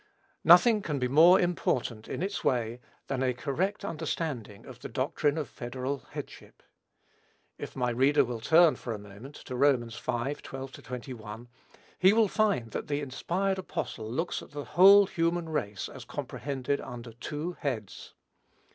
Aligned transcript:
Nothing 0.43 0.81
can 0.81 0.97
be 0.97 1.07
more 1.07 1.39
important, 1.39 2.07
in 2.07 2.23
its 2.23 2.43
way, 2.43 2.79
than 3.05 3.21
a 3.21 3.35
correct 3.35 3.85
understanding 3.85 4.65
of 4.65 4.79
the 4.79 4.89
doctrine 4.89 5.37
of 5.37 5.47
federal 5.47 5.99
headship. 5.99 6.63
If 7.59 7.75
my 7.75 7.91
reader 7.91 8.25
will 8.25 8.39
turn, 8.39 8.77
for 8.77 8.93
a 8.93 8.97
moment, 8.97 9.35
to 9.45 9.55
Rom. 9.55 9.87
v. 9.87 10.33
12 10.33 10.71
21, 10.71 11.47
he 11.99 12.13
will 12.13 12.27
find 12.27 12.71
that 12.71 12.87
the 12.87 12.99
inspired 13.01 13.59
apostle 13.59 14.11
looks 14.11 14.41
at 14.41 14.49
the 14.49 14.63
whole 14.65 15.05
human 15.05 15.47
race 15.49 15.87
as 15.87 16.03
comprehended 16.03 16.81
under 16.81 17.13
two 17.13 17.51
heads. 17.59 18.15